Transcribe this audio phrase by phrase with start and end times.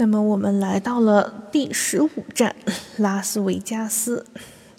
[0.00, 2.54] 那么我们来到了第十五站，
[2.98, 4.24] 拉斯维加斯，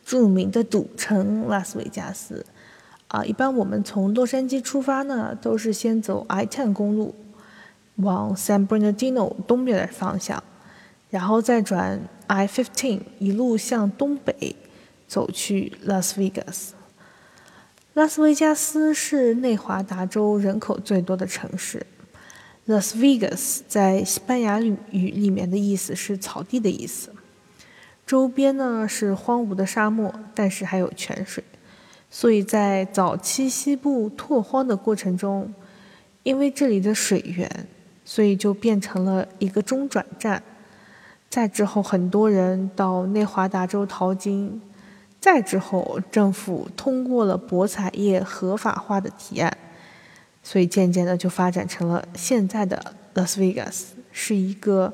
[0.06, 2.46] 著名的赌城拉斯维加斯。
[3.10, 7.14] 啊，一般我们从洛杉矶出发呢，都是先走 I-10 公路，
[7.98, 10.42] 往 San Bernardino 东边的方向，
[11.10, 14.56] 然后再转 I-15，一路向东北
[15.06, 16.76] 走去拉斯维加斯。
[17.94, 21.86] 拉斯维加斯是内华达州人口最多的城市。
[22.70, 27.12] Las Vegas 在西班牙语里面的意思是草地的意思，
[28.06, 31.44] 周边呢是荒芜的沙漠，但是还有泉水，
[32.12, 35.52] 所以在早期西部拓荒的过程中，
[36.22, 37.50] 因为这里的水源，
[38.06, 40.44] 所以就变成了一个中转站。
[41.28, 44.62] 再之后，很多人到内华达州淘金，
[45.20, 49.58] 再之后，政府通过了博彩业合法化的提案。
[50.52, 54.92] 所以渐渐的就发展成了现在的拉斯维加斯，是一个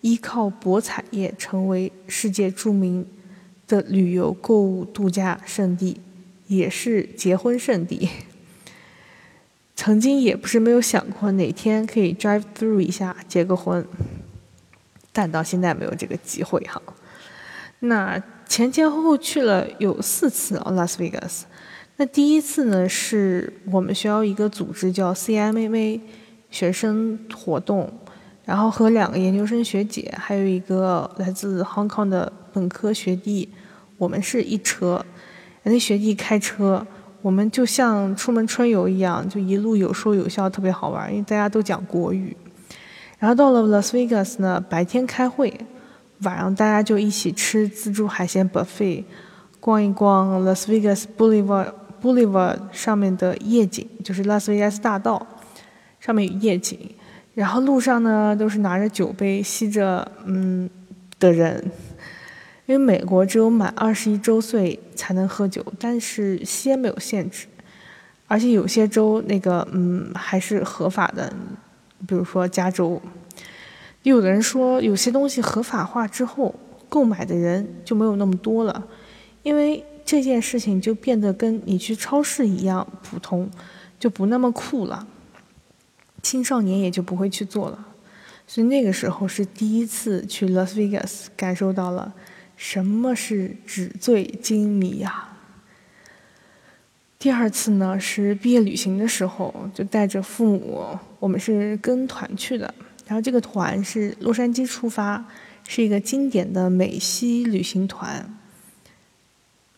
[0.00, 3.04] 依靠博彩业成为世界著名
[3.66, 6.00] 的旅游、购物、度假胜地，
[6.46, 8.08] 也是结婚圣地。
[9.74, 13.84] 曾经也不是没有想过哪天可以 drive through 一下结个婚，
[15.12, 16.80] 但到现在没有这个机会哈。
[17.80, 21.46] 那前前后后去了有四次哦，拉斯维加斯。
[21.98, 25.98] 那第一次呢，是我们学校一个组织叫 CMA
[26.50, 27.90] 学生活动，
[28.44, 33.48] 然后和两个研究生学姐，还有一个来自 Hong Kong 的本科学弟，
[33.96, 35.02] 我们是一车。
[35.62, 36.86] 那学弟开车，
[37.22, 42.36] 我们就像出门春游一样，就一路有说有笑，特别好玩，因为大家都讲国语。
[43.18, 45.58] 然后到了 Las Vegas 呢，白天开会，
[46.20, 49.04] 晚上大家就一起吃自助海鲜 buffet，
[49.58, 51.72] 逛一逛 Las Vegas Boulevard。
[52.02, 55.26] Boulevard 上面的夜景就是拉斯维加斯大道，
[56.00, 56.78] 上面有夜景。
[57.34, 60.70] 然后路上呢都是拿着酒杯吸着嗯
[61.18, 61.62] 的人，
[62.64, 67.46] 因为美国只有满二十一周岁才能喝酒，但是吸烟没有限制，
[68.26, 71.30] 而且有些州那个嗯还是合法的，
[72.06, 73.00] 比如说加州。
[74.02, 76.54] 有的人说有些东西合法化之后，
[76.88, 78.86] 购买的人就没有那么多了，
[79.42, 79.84] 因为。
[80.06, 83.50] 这件事情就变得跟你去超市一样普通，
[83.98, 85.06] 就不那么酷了。
[86.22, 87.88] 青少年也就不会去做了。
[88.46, 92.14] 所以那个时候是第一次去 Las Vegas，感受到了
[92.56, 95.36] 什么是纸醉金迷呀。
[97.18, 102.72] 第二次呢是毕业旅行的时候，就带着父母，我们是跟团去的。
[103.06, 105.26] 然后这个团是洛杉矶出发，
[105.66, 108.32] 是一个经典的美西旅行团。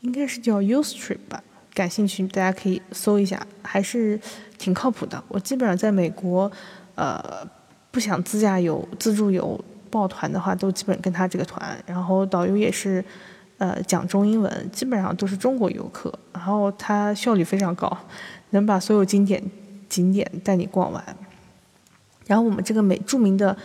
[0.01, 1.43] 应该是叫 Ustrip 吧，
[1.75, 4.19] 感兴趣大家可以搜一下，还是
[4.57, 5.23] 挺靠谱的。
[5.27, 6.51] 我基本上在美国，
[6.95, 7.21] 呃，
[7.91, 9.59] 不想自驾游、自助游、
[9.91, 11.77] 报团的话，都基本跟他这个团。
[11.85, 13.05] 然后导游也是，
[13.59, 16.17] 呃，讲中英文，基本上都是中国游客。
[16.33, 17.99] 然后他效率非常高，
[18.51, 19.43] 能把所有经典
[19.89, 21.17] 景点带你逛完。
[22.27, 23.57] 然后我们这个美著名的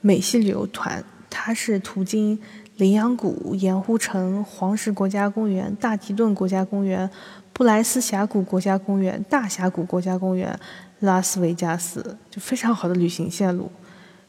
[0.00, 2.40] 美系旅游团，它是途经。
[2.76, 7.08] 羚羊谷、盐湖城、黄石国家公园、大提顿国家公园、
[7.52, 10.58] 布莱斯峡谷国家公园、大峡谷国家公园、
[11.00, 13.70] 拉斯维加斯，就非常好的旅行线路，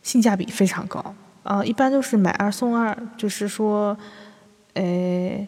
[0.04, 1.66] 性价比非常高啊！
[1.66, 3.98] 一般都是买二送二，就是说，
[4.74, 5.48] 呃，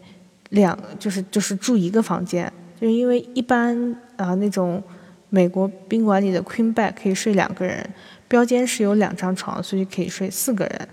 [0.50, 4.82] 两就是就是住一个房间，就因为一般啊那种
[5.30, 7.88] 美国宾馆里的 Queen Bed 可以睡两个人，
[8.28, 10.88] 标间是有两张床，所以可以睡四个人。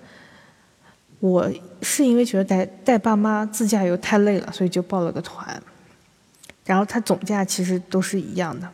[1.25, 5.63] 我是因为觉得带带爸妈自驾游太累了，所以就报了个团。
[6.67, 8.69] 然后它总价其实都是一样的。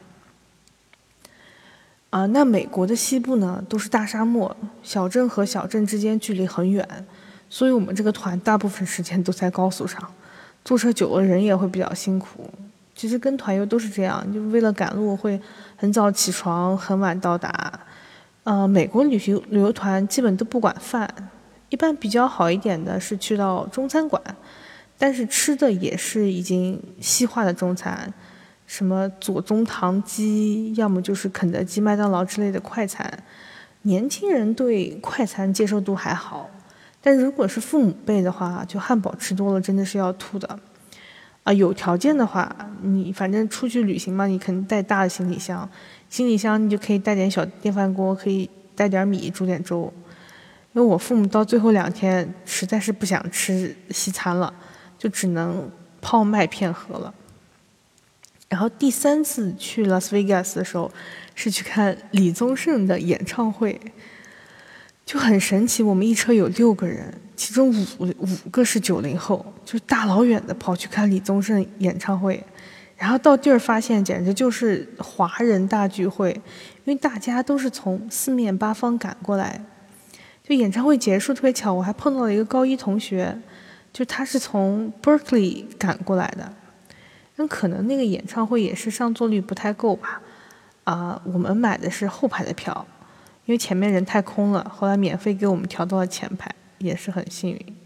[2.11, 6.85] 啊，那美国的西部呢都是大沙漠，小镇和小镇之间距离很远，
[7.49, 10.13] 所以我们这个团大部分时间都在高速上，
[10.65, 12.51] 坐车久了人也会比较辛苦。
[12.97, 15.41] 其实跟团游都是这样，就为了赶路会
[15.77, 17.79] 很早起床，很晚到达。
[18.43, 21.09] 呃，美国旅行旅游团基本都不管饭。
[21.71, 24.23] 一般比较好一点的是去到中餐馆，
[24.99, 28.13] 但是吃的也是已经西化的中餐，
[28.67, 33.11] 什么左宗棠鸡，要么就是肯德基、麦当劳之类的快餐。
[33.83, 36.51] 年轻人对快餐接受度还好，
[37.01, 40.59] 但如果是父母辈的话，就汉堡吃多了真的是要吐的。
[41.45, 45.67] 啊，有条件的话，你反正出去旅行嘛，你肯定带大的行李箱，
[46.11, 49.91] 行李箱你就可以带点小电饭锅，可以带点米煮点粥。
[50.73, 54.53] 因为我父母到最后两天实在是不想吃西餐了，
[54.97, 55.71] 就只能
[56.01, 57.13] 泡麦片喝了。
[58.49, 60.91] 然后第三次去拉斯维加斯的时候，
[61.35, 63.81] 是去看李宗盛的演唱会。
[65.07, 65.83] 就很神奇。
[65.83, 67.69] 我们一车有六个人，其中
[67.99, 72.41] 五五个是九零后，就大老远的跑去看李宗盛演唱会，
[72.97, 76.31] 然后到地儿发现简直就是华人大聚会，
[76.85, 79.61] 因为大家都是从四面八方赶过来。
[80.51, 83.41] 就演唱会结束特别巧，我还碰到了一个高一同学，
[83.93, 86.53] 就他是从 Berkeley 赶过来的。
[87.37, 90.21] 那可能那个演唱会也是上座率不太够吧，
[90.83, 92.85] 啊，我们买的是后排的票，
[93.45, 97.77] 因为前面人太空了，后来免费给我们调到了前排，也是很幸运。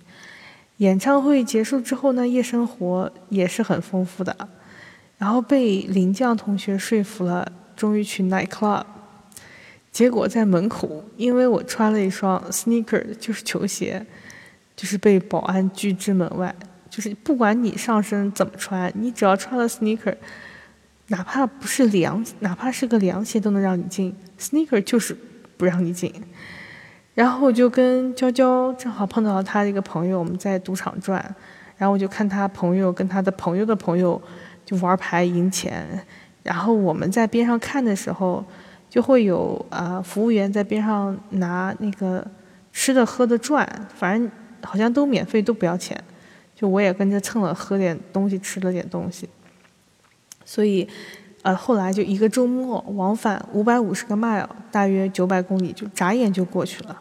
[0.79, 4.35] 演唱会结束之后呢，夜生活也是很丰富的，
[5.19, 7.47] 然后被林将同学说服了，
[7.77, 8.85] 终于去 night club，
[9.95, 14.05] 结果在门口，因为我穿了一双 sneaker，就是球鞋，
[14.75, 16.53] 就是被保安拒之门外。
[16.91, 20.13] 就是不管你上身怎么穿，你只要穿了 sneaker，
[21.07, 25.17] 哪怕不是凉，哪怕是个凉鞋都能让你进，sneaker 就是
[25.57, 26.13] 不让你进。
[27.15, 31.25] 然后我就跟娇娇正好碰到了他一个朋友，我们在赌场转，
[31.77, 34.21] 然后我就看他朋友跟他的朋友的朋友
[34.67, 36.05] 就玩牌赢钱，
[36.43, 38.45] 然后我们在边上看的时候，
[38.95, 42.25] 就会有啊服务员在边上拿那个
[42.73, 44.31] 吃的喝的转，反正
[44.63, 46.01] 好像都免费都不要钱。
[46.55, 49.29] 就我也跟着蹭了，喝点东西，吃了点东西，
[50.45, 50.87] 所以，
[51.43, 56.97] 呃，后来就一个周末往返五百五十个 mile，大约九百公里，就眨眼就过去了。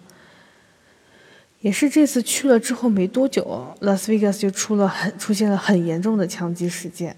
[1.60, 7.16] 也是这次去了之后没多久，拉斯维加斯就出了很出现了很严重的枪击事件。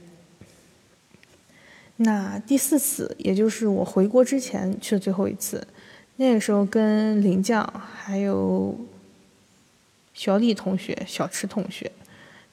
[1.97, 5.65] 那第四次，也就是我回国之前去的最后一次，
[6.18, 7.63] 那个时候跟林将
[7.95, 8.77] 还有
[10.13, 11.92] 小李同学、小池同学。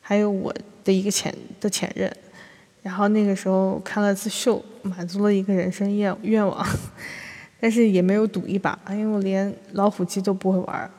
[0.05, 0.53] 还有我
[0.83, 2.13] 的一个前的前任，
[2.83, 6.67] 然后那个时候看了次秀，满足了一个人生愿愿望，
[7.61, 10.91] 但是也没有赌一把，因为我连老虎机都不会玩，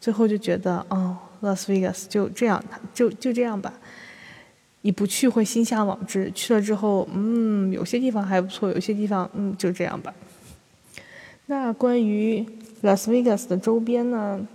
[0.00, 2.64] 最后就觉得哦，拉斯维加斯就这样，
[2.94, 3.74] 就就这样吧，
[4.86, 10.12] 你不去会心向往之，去了之后，嗯，有些地方还不错，有些地方，嗯，就这样吧。
[11.46, 12.44] 那关于
[12.82, 14.46] 拉斯维加斯的周边呢，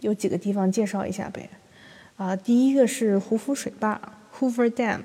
[0.00, 1.48] 有几个地方介绍一下呗。
[2.16, 3.98] 啊，第一个是胡夫水坝
[4.38, 5.00] （Hoover Dam）。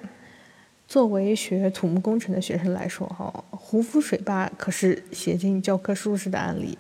[0.86, 6.78] 作为学土木工程的学生来说，哈，胡夫水坝可是写进教科书式的案例。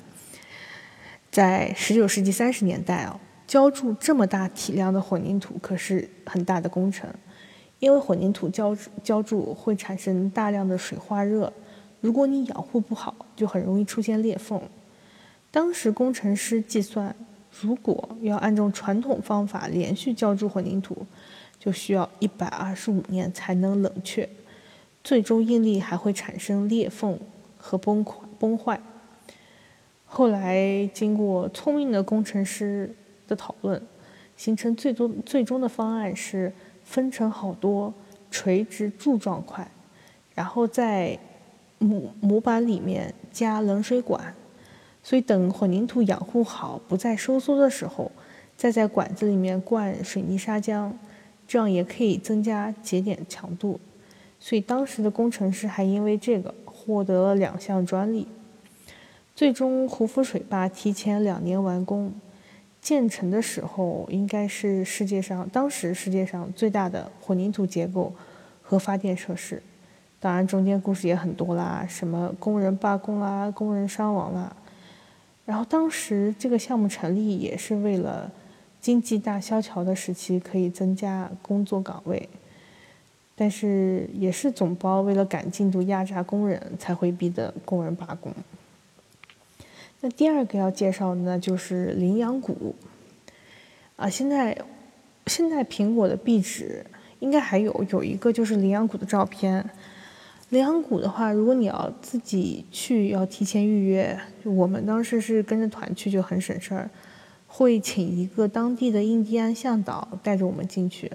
[1.31, 7.09] 在十九世纪三十年代哦，浇筑这么大体量的混凝土可是很大的工程，
[7.81, 8.73] 因为混凝土浇
[9.03, 11.51] 浇筑会产生大量的水化热，
[11.99, 14.61] 如果你养护不好，就很容易出现裂缝。
[15.51, 17.13] 当时工程师计算。
[17.59, 21.05] 如果要按照传统方法连续浇筑混凝土，
[21.59, 24.27] 就需要一百二十五年才能冷却，
[25.03, 27.19] 最终应力还会产生裂缝
[27.57, 28.79] 和崩溃崩坏。
[30.05, 32.95] 后来经过聪明的工程师
[33.27, 33.85] 的讨论，
[34.37, 36.53] 形成最终最终的方案是
[36.91, 37.93] 分成好多
[38.29, 39.65] 垂直柱状块，
[40.35, 41.17] 然后在
[41.79, 44.35] 模模板里面加冷水管。
[45.01, 48.11] 所以，等混凝土养护好、不再收缩的时候，
[48.57, 50.91] 再在管子里面灌水泥砂浆，
[51.47, 53.79] 这样也可以增加节点强度。
[54.37, 58.27] 所以，当时的工程师还因为这个获得了两项专利。
[59.33, 62.13] 最终，胡夫水坝提前两年完工，
[62.81, 68.11] 建成的时候应该是世界上当时世界上最大的混凝土结构
[68.63, 69.61] 和发电设施。
[70.19, 74.55] 当然，中间故事也很多啦，什么工人罢工啦、工人伤亡啦。
[75.45, 78.31] 然后当时这个项目成立也是为了
[78.79, 82.29] 经济大萧条的时期可以增加工作岗位，
[83.35, 88.31] 但是也是总包为了赶进度压榨工人才会逼得工人罢工。
[90.01, 92.75] 那第二个要介绍的呢就是羚羊谷，
[93.95, 94.57] 啊，现在
[95.27, 96.83] 现在苹果的壁纸
[97.19, 99.69] 应该还有有一个就是羚羊谷的照片。
[100.49, 104.19] 羚羊谷的话，如果你要自己去，要提前预约。
[104.43, 106.89] 我们当时是跟着团去，就很省事儿，
[107.47, 111.09] 会请一个当地的印第安向导带着我们进去。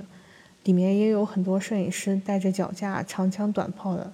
[0.65, 4.11] 里面也有很多摄影师带着脚架、长枪短炮的，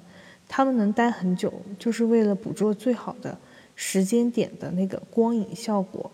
[0.48, 3.38] 他们能待很久，就是为了捕捉最好的
[3.74, 6.10] 时间点的那个光影效果。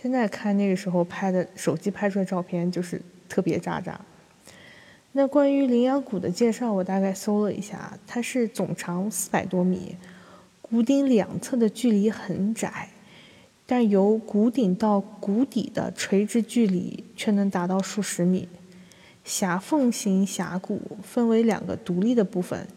[0.00, 4.00] 现在看那个时候拍的手机拍出来照片，就是特别渣渣。
[5.12, 9.96] 那关于羚羊谷的介绍，我大概搜了一下，它是总长四百多米，
[10.62, 12.90] 谷顶两侧的距离很窄，
[13.66, 18.48] 但由谷顶到谷底的垂直距离却能达到数十米。
[19.24, 22.68] 狭缝型峡谷分为两个独立的部分，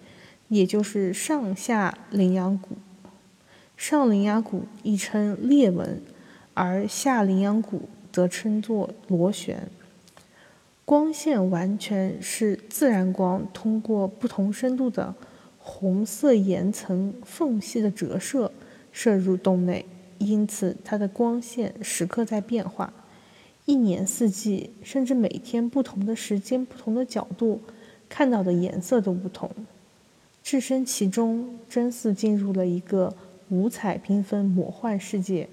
[0.48, 2.76] 也就是上下羚羊谷。
[3.82, 6.00] 上羚羊谷亦称裂纹
[6.54, 9.68] 而下羚羊谷则称作螺旋。
[10.86, 15.16] 光线完全是自然光通过不同深度的
[15.58, 18.52] 红色岩层缝隙的折射
[18.92, 19.84] 射入洞内，
[20.20, 22.94] 因此它的光线时刻在变化，
[23.66, 27.60] 一年四季，甚至每天不同的时间、不同的角度
[28.08, 29.50] 看到的颜色都不同。
[30.44, 33.16] 置身其中，真似进入了一个
[33.52, 35.50] 五彩缤纷、魔幻世界，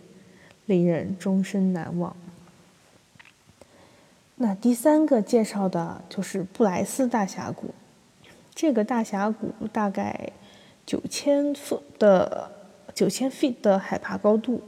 [0.67, 2.17] 令人终身难忘。
[4.37, 7.75] 那第三个介绍的就是布莱斯大峡谷，
[8.55, 10.31] 这个大峡谷大概
[10.87, 12.53] 九千 foot 的
[12.95, 14.63] 九千 feet 的海拔高度，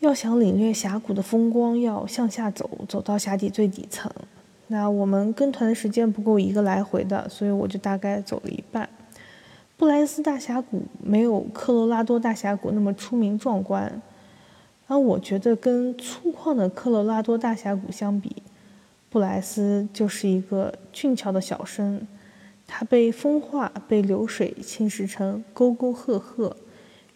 [0.00, 4.12] 要想领略峡谷的风光，要向下走，走到峡底最底层。
[4.66, 8.86] 那我们跟团的时间不够一个来回的，所以我就大概走了一半。
[9.82, 14.00] 布莱斯大峡谷没有科罗拉多大峡谷那么出名壮观。
[14.86, 18.44] 而我觉得，跟粗犷的科罗拉多大峡谷相比，
[19.10, 22.06] 布莱斯就是一个俊俏的小生。
[22.64, 26.56] 它被风化、被流水侵蚀成沟沟壑壑，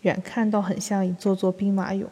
[0.03, 2.07] 远看倒很像一座座兵马俑。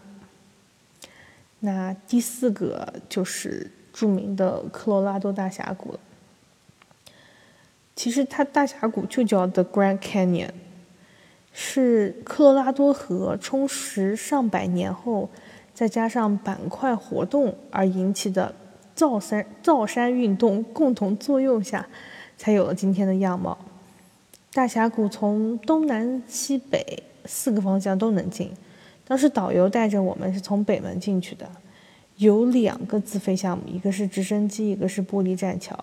[1.59, 5.99] 那第四个就是著名的科罗拉多大峡谷了。
[7.97, 10.51] 其实它大峡谷就叫 The Grand Canyon，
[11.53, 15.29] 是科罗拉多河充实上百年后。
[15.75, 18.55] 再加上板块活动而引起的
[18.95, 21.85] 造山造山运动共同作用下，
[22.39, 23.59] 才有了今天的样貌。
[24.53, 28.53] 大峡谷从东南西北四个方向都能进。
[29.05, 31.51] 当时导游带着我们是从北门进去的，
[32.19, 35.77] 有两个自费项目，一个是直升机，一个是玻璃栈桥。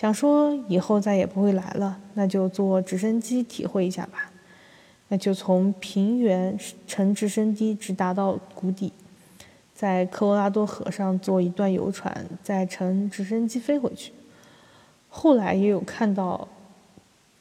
[0.00, 4.32] 想说以后再也不会来了，那就坐直升机体会一下吧。
[5.08, 8.90] 那就从平原乘直升机直达到谷底。
[9.74, 14.10] 在科罗拉多河上坐一段游船，再乘直升机飞回去。
[15.10, 16.48] 后来也有看到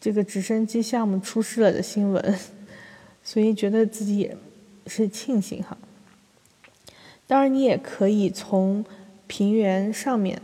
[0.02, 2.40] 这个直升机项目出事了的新闻，
[3.24, 4.36] 所以觉得自己也
[4.86, 5.78] 是庆幸哈。
[7.26, 8.84] 当然，你也可以从
[9.28, 10.42] 平原上面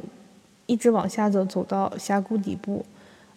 [0.66, 2.86] 一直往下走，走到峡谷底部。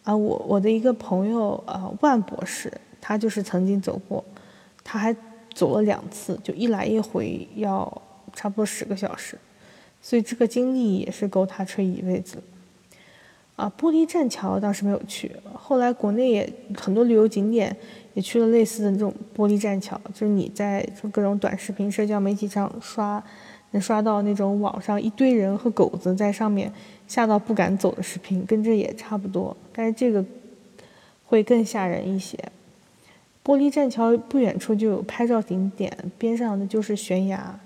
[0.05, 4.25] 啊，我我的一个朋友啊，万博士，他就是曾经走过，
[4.83, 5.15] 他还
[5.55, 8.03] 走了两次，就一来一回要。
[8.35, 9.37] 差不多十个小时，
[10.03, 12.37] 所以这个经历也是够他吹一辈子。
[13.57, 17.75] 啊，玻璃栈桥当时没有去，后来国内也很多旅游景点
[18.15, 23.21] 也去了类似的这种玻璃栈桥，就是你在各种短视频、社交媒体上刷，
[23.73, 26.73] 能刷到那种网上一堆人和狗子在上面
[27.07, 30.25] 吓到不敢走的视频，跟这也差不多，但是这个
[31.25, 32.39] 会更吓人一些。
[33.45, 37.59] 玻璃栈桥不远处就有拍照景点，边上的就是悬崖。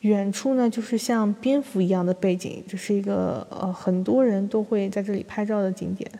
[0.00, 6.10] 远处呢，就是像蝙蝠一样的背景，这是一个呃很多人都会在这里拍照的景点。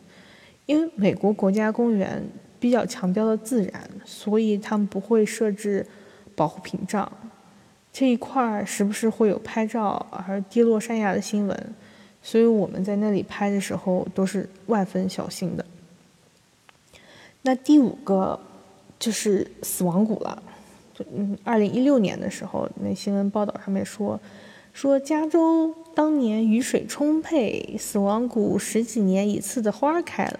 [0.65, 2.23] 因为美国国家公园
[2.59, 5.85] 比较强调的自然，所以他们不会设置
[6.35, 7.11] 保护屏障。
[7.97, 11.73] 这一块儿时不时会有拍照而跌落山崖的新闻，
[12.21, 15.65] 所以我们在那里拍的时候都是万分小心的。
[17.43, 18.37] 那第五个
[18.99, 20.43] 就是死亡谷了。
[21.15, 24.19] 嗯，二零一六年的时候，那新闻报道上面说，
[24.73, 30.39] 说加州当年雨水充沛，死亡谷十几年一次的花开了，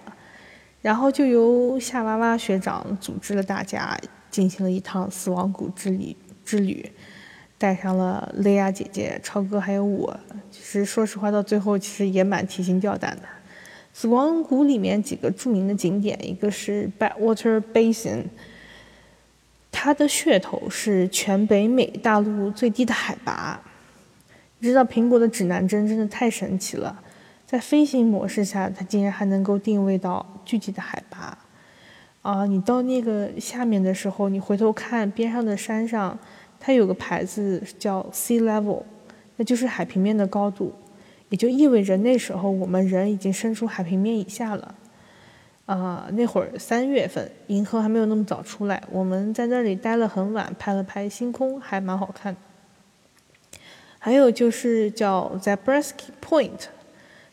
[0.82, 3.98] 然后就由夏娃娃学长组织了大家
[4.30, 6.92] 进行了一趟死亡谷之旅之旅，
[7.58, 10.18] 带上了雷亚姐姐、超哥还有我。
[10.50, 13.22] 其实说实话，到最后其实也蛮提心吊胆的。
[13.92, 18.24] 死亡谷里面几个著名的景点，一个是 Badwater Basin。
[19.72, 23.60] 它的噱头是全北美大陆最低的海拔。
[24.58, 27.02] 你知道苹果的指南针真的太神奇了，
[27.46, 31.38] 在飞行模式下，它竟然还能够定位到具体的海拔。
[32.22, 36.18] 啊，你到那个下面的时候，你回头看边上的山上，
[36.58, 38.82] 它有个牌子叫 Sea Level，
[39.36, 40.72] 那就是海平面的高度，
[41.28, 44.74] 也就意味着那时候我们人已经伸出海平面以下了。
[45.66, 52.36] 啊，那会儿三月份，银河还没有那么早出来，我们在那里待了很晚，拍了拍星空，还蛮好看。
[53.98, 56.68] 还有就是叫 Zabriskie Point，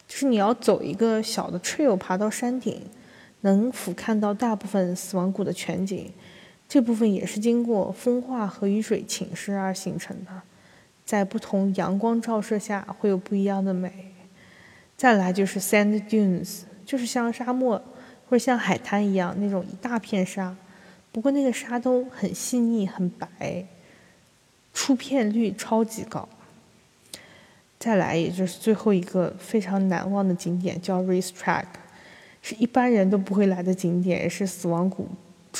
[0.07, 2.81] 就是你要走一个小的 trail 爬到山顶，
[3.41, 6.11] 能俯瞰到大部分死亡谷的全景。
[6.67, 10.41] 这部分也是经过风化和雨水侵蚀而形成的，
[11.05, 14.13] 在不同阳光照射下会有不一样的美。
[14.95, 17.81] 再来就是 Sand Dunes，就是像沙漠。
[18.25, 20.55] 或者像海滩一样那种一大片沙，
[21.11, 23.63] 不过那个沙都很细腻、很白。
[24.73, 26.27] 出片率超级高。
[27.77, 31.65] 再来，也就是最后一个非常难忘的景点，叫 Race Track，
[32.41, 35.07] 是一般人都不会来的景点，也是死亡谷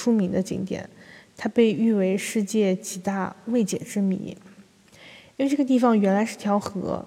[0.03, 0.89] 出名的景点。
[1.38, 4.38] 它被誉为世界几大未解之谜，
[5.38, 7.05] 因为这个地方原来是条河，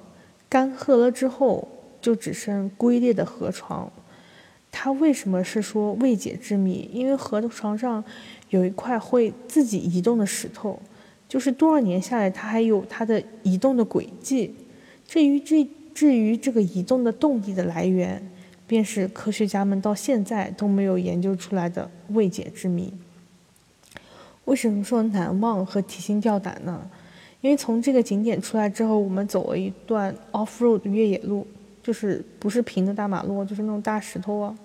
[0.48, 1.68] 干涸了之后
[2.00, 3.92] 就只剩龟裂的河床。
[4.72, 6.88] 它为什么是说未解之谜？
[6.92, 8.02] 因为河床上
[8.50, 10.80] 有一块会自己移动的石头，
[11.28, 14.54] 就是多少年下来，它还有它的移动的轨迹。
[15.06, 18.20] 至于这至于这个移动的动力的来源，
[18.66, 22.92] 便是科学家们到现在都没有研究出来的未解之谜。
[24.44, 26.88] 为什么说难忘和提心吊胆呢？
[27.40, 31.46] 因为从这个景点出来之后，我们走了一段 off road 越野路，
[31.82, 34.56] 就是不是平的大马路，就是那种大石头啊。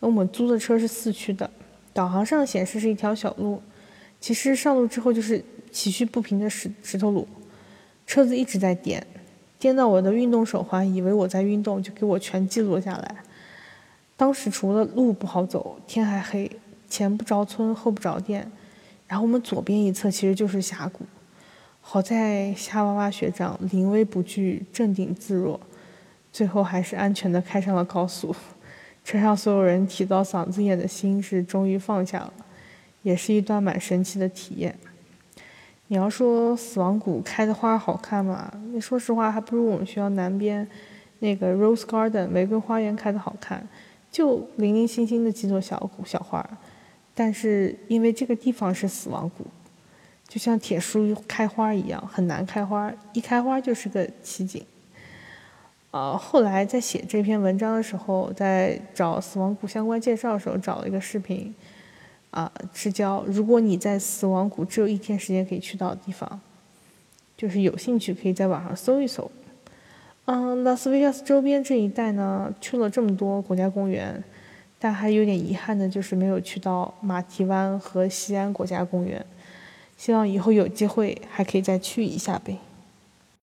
[0.00, 1.50] 我们租的车是四驱的，
[1.94, 3.62] 导航上显示是一条小路，
[4.20, 7.26] 其实上路之后就是崎岖不平的石石头路，
[8.06, 9.06] 车子一直在颠，
[9.64, 13.16] 颠到我的运动手环以为我在运动，就给我全记录下来。
[14.14, 16.50] 当时除了路不好走，天还黑，
[16.86, 18.52] 前不着村后不着店，
[19.06, 21.06] 然后我们左边一侧其实就是峡谷，
[21.80, 25.58] 好在夏娃娃学长临危不惧，镇定自若，
[26.30, 28.36] 最后还是安全的开上了高速。
[29.02, 32.34] 车上所有人提到嗓子眼的心是终于放下了，
[33.00, 34.78] 也是一段蛮神奇的体验。
[35.88, 38.52] 你要说死亡谷开的花好看吗？
[38.72, 40.66] 那说实话还不如我们学校南边
[41.18, 43.66] 那个 Rose Garden 玫瑰花园开的好看，
[44.10, 46.44] 就零零星星的几朵小小花。
[47.14, 49.46] 但是因为这个地方是死亡谷，
[50.26, 54.64] 就像铁树开花一样，很难开花，一开花就是个奇景。
[55.92, 61.54] 呃，后来在写这篇文章的时候，在找死亡谷相关介绍的时候，找了一个视频，
[62.34, 66.40] 啊，是叫“如果你在死亡谷只有一天时间可以去到的地方”，
[67.38, 69.30] 就是有兴趣可以在网上搜一搜。
[70.24, 74.24] 嗯，拉斯维加斯周边这一带呢，去了这么多国家公园，
[74.80, 79.24] 但还有点遗憾的就是没有去到马蹄湾和西安国家公园，
[79.96, 82.58] 希望以后有机会还可以再去一下呗。